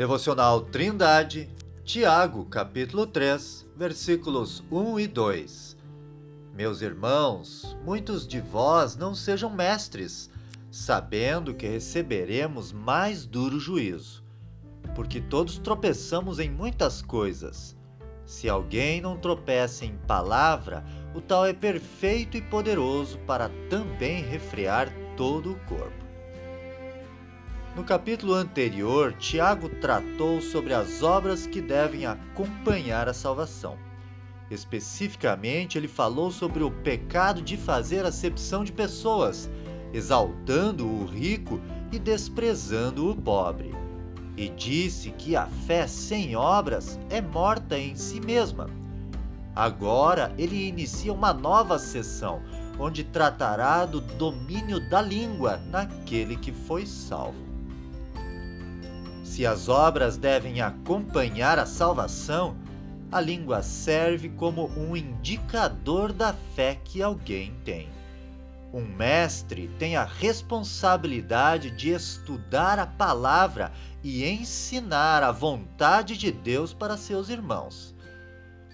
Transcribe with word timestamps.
Devocional 0.00 0.62
Trindade, 0.62 1.50
Tiago, 1.84 2.46
capítulo 2.46 3.06
3, 3.06 3.66
versículos 3.76 4.64
1 4.72 4.98
e 4.98 5.06
2. 5.06 5.76
Meus 6.54 6.80
irmãos, 6.80 7.76
muitos 7.84 8.26
de 8.26 8.40
vós 8.40 8.96
não 8.96 9.14
sejam 9.14 9.50
mestres, 9.50 10.30
sabendo 10.70 11.52
que 11.52 11.68
receberemos 11.68 12.72
mais 12.72 13.26
duro 13.26 13.60
juízo, 13.60 14.24
porque 14.94 15.20
todos 15.20 15.58
tropeçamos 15.58 16.38
em 16.38 16.48
muitas 16.48 17.02
coisas. 17.02 17.76
Se 18.24 18.48
alguém 18.48 19.02
não 19.02 19.18
tropeça 19.18 19.84
em 19.84 19.98
palavra, 20.06 20.82
o 21.14 21.20
tal 21.20 21.44
é 21.44 21.52
perfeito 21.52 22.38
e 22.38 22.40
poderoso 22.40 23.18
para 23.26 23.50
também 23.68 24.22
refrear 24.22 24.90
todo 25.14 25.52
o 25.52 25.60
corpo. 25.66 26.09
No 27.76 27.84
capítulo 27.84 28.34
anterior, 28.34 29.12
Tiago 29.12 29.68
tratou 29.68 30.40
sobre 30.40 30.74
as 30.74 31.04
obras 31.04 31.46
que 31.46 31.60
devem 31.60 32.04
acompanhar 32.04 33.08
a 33.08 33.14
salvação. 33.14 33.78
Especificamente, 34.50 35.78
ele 35.78 35.86
falou 35.86 36.32
sobre 36.32 36.64
o 36.64 36.70
pecado 36.70 37.40
de 37.40 37.56
fazer 37.56 38.04
acepção 38.04 38.64
de 38.64 38.72
pessoas, 38.72 39.48
exaltando 39.92 40.84
o 40.84 41.06
rico 41.06 41.60
e 41.92 41.98
desprezando 42.00 43.08
o 43.08 43.14
pobre. 43.14 43.72
E 44.36 44.48
disse 44.48 45.10
que 45.12 45.36
a 45.36 45.46
fé 45.46 45.86
sem 45.86 46.34
obras 46.34 46.98
é 47.08 47.20
morta 47.20 47.78
em 47.78 47.94
si 47.94 48.20
mesma. 48.20 48.68
Agora 49.54 50.34
ele 50.36 50.66
inicia 50.66 51.12
uma 51.12 51.32
nova 51.32 51.78
sessão, 51.78 52.42
onde 52.80 53.04
tratará 53.04 53.86
do 53.86 54.00
domínio 54.00 54.80
da 54.90 55.00
língua 55.00 55.58
naquele 55.70 56.36
que 56.36 56.50
foi 56.50 56.84
salvo. 56.84 57.49
Se 59.30 59.46
as 59.46 59.68
obras 59.68 60.16
devem 60.16 60.60
acompanhar 60.60 61.56
a 61.56 61.64
salvação, 61.64 62.56
a 63.12 63.20
língua 63.20 63.62
serve 63.62 64.28
como 64.30 64.66
um 64.76 64.96
indicador 64.96 66.12
da 66.12 66.34
fé 66.56 66.80
que 66.82 67.00
alguém 67.00 67.54
tem. 67.64 67.88
Um 68.74 68.84
mestre 68.84 69.70
tem 69.78 69.94
a 69.94 70.02
responsabilidade 70.02 71.70
de 71.70 71.90
estudar 71.90 72.80
a 72.80 72.88
palavra 72.88 73.70
e 74.02 74.26
ensinar 74.26 75.22
a 75.22 75.30
vontade 75.30 76.18
de 76.18 76.32
Deus 76.32 76.74
para 76.74 76.96
seus 76.96 77.28
irmãos. 77.28 77.94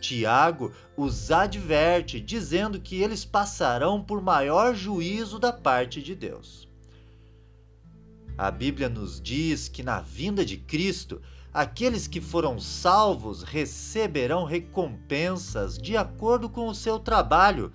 Tiago 0.00 0.70
os 0.96 1.32
adverte, 1.32 2.20
dizendo 2.20 2.80
que 2.80 3.02
eles 3.02 3.24
passarão 3.24 4.00
por 4.00 4.22
maior 4.22 4.72
juízo 4.72 5.40
da 5.40 5.52
parte 5.52 6.00
de 6.00 6.14
Deus. 6.14 6.72
A 8.36 8.50
Bíblia 8.50 8.88
nos 8.88 9.20
diz 9.20 9.68
que 9.68 9.82
na 9.82 10.00
vinda 10.00 10.44
de 10.44 10.56
Cristo, 10.56 11.22
aqueles 11.52 12.08
que 12.08 12.20
foram 12.20 12.58
salvos 12.58 13.44
receberão 13.44 14.44
recompensas 14.44 15.78
de 15.78 15.96
acordo 15.96 16.48
com 16.48 16.66
o 16.66 16.74
seu 16.74 16.98
trabalho, 16.98 17.72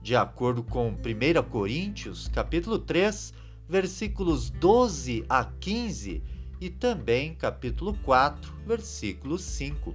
de 0.00 0.16
acordo 0.16 0.62
com 0.62 0.88
1 0.88 1.42
Coríntios, 1.50 2.26
capítulo 2.28 2.78
3, 2.78 3.34
versículos 3.68 4.48
12 4.48 5.26
a 5.28 5.44
15 5.44 6.22
e 6.58 6.70
também 6.70 7.34
capítulo 7.34 7.92
4, 8.02 8.50
versículo 8.66 9.38
5. 9.38 9.94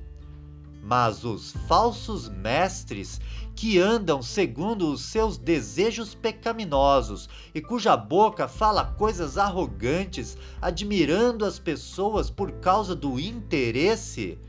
Mas 0.88 1.26
os 1.26 1.52
falsos 1.68 2.30
mestres, 2.30 3.20
que 3.54 3.78
andam 3.78 4.22
segundo 4.22 4.90
os 4.90 5.02
seus 5.02 5.38
desejos 5.38 6.16
pecaminosos 6.16 7.28
e 7.54 7.60
cuja 7.60 7.98
boca 7.98 8.48
fala 8.48 8.86
coisas 8.86 9.38
arrogantes, 9.38 10.38
admirando 10.62 11.44
as 11.44 11.60
pessoas 11.60 12.30
por 12.30 12.54
causa 12.54 12.96
do 12.96 13.20
interesse, 13.20 14.40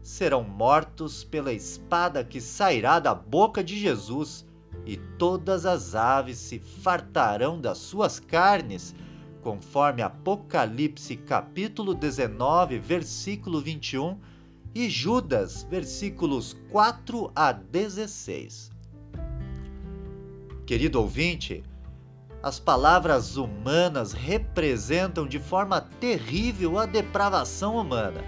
serão 0.00 0.44
mortos 0.44 1.24
pela 1.24 1.52
espada 1.52 2.22
que 2.22 2.40
sairá 2.40 3.00
da 3.00 3.12
boca 3.12 3.64
de 3.64 3.76
Jesus, 3.76 4.46
e 4.86 4.96
todas 5.18 5.66
as 5.66 5.96
aves 5.96 6.38
se 6.38 6.60
fartarão 6.60 7.60
das 7.60 7.78
suas 7.78 8.20
carnes, 8.20 8.94
conforme 9.42 10.00
Apocalipse 10.02 11.16
capítulo 11.16 11.92
19, 11.92 12.78
versículo 12.78 13.60
21 13.60 14.16
e 14.78 14.88
Judas, 14.88 15.66
versículos 15.68 16.56
4 16.70 17.32
a 17.34 17.50
16. 17.50 18.70
Querido 20.64 21.00
ouvinte, 21.00 21.64
as 22.40 22.60
palavras 22.60 23.36
humanas 23.36 24.12
representam 24.12 25.26
de 25.26 25.40
forma 25.40 25.80
terrível 25.80 26.78
a 26.78 26.86
depravação 26.86 27.74
humana, 27.76 28.22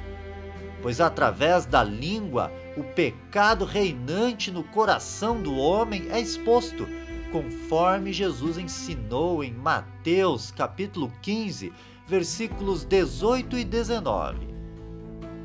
pois 0.82 1.00
através 1.00 1.66
da 1.66 1.84
língua 1.84 2.50
o 2.76 2.82
pecado 2.82 3.64
reinante 3.64 4.50
no 4.50 4.64
coração 4.64 5.40
do 5.40 5.54
homem 5.54 6.08
é 6.10 6.18
exposto, 6.18 6.84
conforme 7.30 8.12
Jesus 8.12 8.58
ensinou 8.58 9.44
em 9.44 9.52
Mateus 9.52 10.50
capítulo 10.50 11.12
15, 11.22 11.72
versículos 12.08 12.84
18 12.84 13.56
e 13.56 13.64
19. 13.64 14.49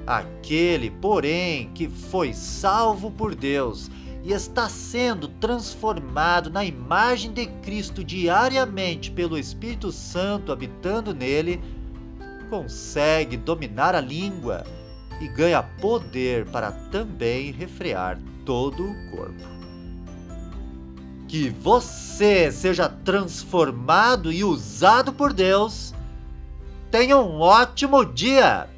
Aquele, 0.05 0.91
porém, 0.91 1.71
que 1.73 1.87
foi 1.89 2.33
salvo 2.33 3.09
por 3.09 3.33
Deus 3.33 3.89
e 4.23 4.31
está 4.31 4.67
sendo 4.67 5.27
transformado 5.27 6.49
na 6.49 6.65
imagem 6.65 7.31
de 7.31 7.45
Cristo 7.45 8.03
diariamente 8.03 9.11
pelo 9.11 9.37
Espírito 9.37 9.91
Santo 9.91 10.51
habitando 10.51 11.13
nele, 11.13 11.61
consegue 12.49 13.37
dominar 13.37 13.95
a 13.95 14.01
língua 14.01 14.63
e 15.21 15.27
ganha 15.27 15.63
poder 15.63 16.45
para 16.45 16.71
também 16.71 17.51
refrear 17.51 18.19
todo 18.43 18.83
o 18.83 19.11
corpo. 19.11 19.43
Que 21.27 21.49
você 21.49 22.51
seja 22.51 22.87
transformado 22.87 24.31
e 24.31 24.43
usado 24.43 25.11
por 25.11 25.33
Deus. 25.33 25.93
Tenha 26.91 27.17
um 27.17 27.39
ótimo 27.39 28.05
dia! 28.05 28.74